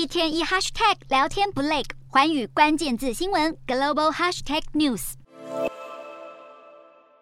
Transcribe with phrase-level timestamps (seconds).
[0.00, 5.12] 一天一 hashtag 聊天不累，环宇关键字新闻 global hashtag news。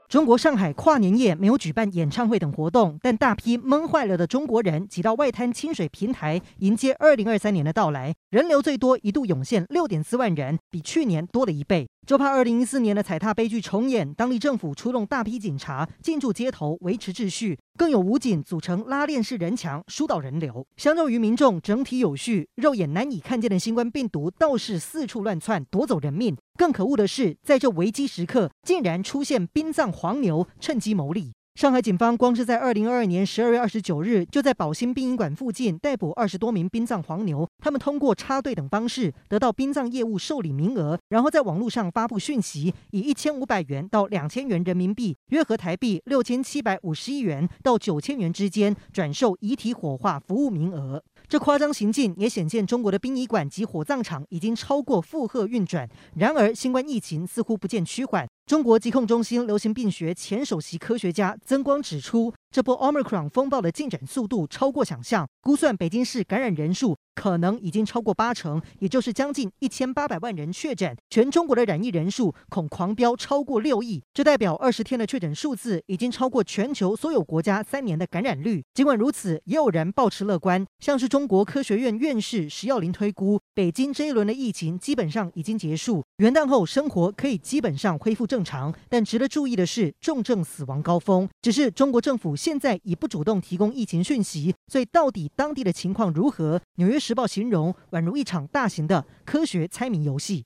[0.09, 11.89] 中国上海跨年夜没有举办演唱会等活动，但大批闷坏了的中国人挤到外滩清水平台迎接二零二三年的到来，人流最多一度涌现六点四万人，比去年多了一倍。
[12.09, 20.67] 就怕二零一四年的踩踏悲剧重演，当地政府出动大批警察进驻街头维持秩序，更有武警组成拉链式人墙疏导人流。
[20.79, 26.35] 相较于民众整体有序，肉眼难以看见的新冠病毒倒是四处乱窜，夺走人命。
[26.57, 31.35] 更可恶的是，在这危机时刻，竟然出现殡葬黄牛，趁机牟利。
[31.59, 37.51] 上海警方光是在二零二二年十二月二十九日，就在宝兴殡仪馆附近逮捕二十多名殡葬黄牛。
[37.59, 51.03] 他们通过插队等方式得到殡葬业务受理名额，然后在网络上发布讯息，以一千五百元到两千元人民币（约合台币六千七百五十一元到九千元之间）转售遗体火化服务名额。
[51.27, 55.89] 这夸张行径也显见中国的殡仪馆及火葬场已经超过负荷运转。
[56.15, 58.29] 然而，新冠疫情似乎不见趋缓。
[58.49, 78.65] 中国疾控中心流行病学前首席科学家曾光指出，这波 Omicron 风暴的进展速度超过想象，估算北京市感染人数可能已经超过八成，也就是将近一千八百万人确诊，全中国的染疫人数恐狂飙超过六亿，这代表二十天的确诊数字已经超过全球所有国家三年的感染率。
[78.73, 88.75] 尽管如此，也有人抱持乐观，像是中国科学院院士石耀林推估，北京这一轮的疫情基本上已经结束，元旦后生活可以基本上恢复正常。
[88.89, 92.38] 但值得注意的是，重症死亡高峰，只是中国政府。
[92.39, 96.61] 现在已不主动提供疫情讯息，所以到底当地的情况如何？
[96.77, 100.45] 纽约时报形容宛如一场大型的科学猜谜游戏。